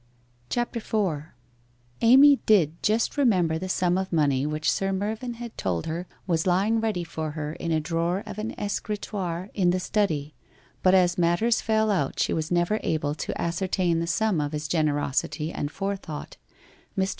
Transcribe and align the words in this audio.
CHAPTER 0.49 0.79
IV 0.79 1.25
Amy 2.01 2.37
did 2.47 2.81
just 2.81 3.17
remember 3.17 3.59
the 3.59 3.69
sum 3.69 3.99
of 3.99 4.11
money 4.11 4.47
which 4.47 4.67
Sir 4.71 4.91
Mervyn 4.91 5.35
had 5.35 5.55
told 5.59 5.85
her 5.85 6.07
was 6.25 6.47
lying 6.47 6.81
ready 6.81 7.03
for 7.03 7.29
her 7.33 7.53
in 7.53 7.71
a 7.71 7.79
drawer 7.79 8.23
of 8.25 8.39
an 8.39 8.59
escritoire 8.59 9.51
in 9.53 9.69
the 9.69 9.79
study, 9.79 10.33
but 10.81 10.95
as 10.95 11.19
matters 11.19 11.61
fell 11.61 11.91
out 11.91 12.19
she 12.19 12.33
was 12.33 12.49
never 12.49 12.79
able 12.81 13.13
to 13.13 13.39
ascertain 13.39 13.99
the 13.99 14.07
sum 14.07 14.41
of 14.41 14.53
his 14.53 14.67
gener 14.67 14.95
osity 14.95 15.51
and 15.53 15.69
forethought. 15.69 16.37
Mr. 16.97 17.09